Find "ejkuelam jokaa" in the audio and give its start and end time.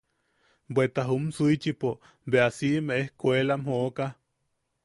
3.05-4.13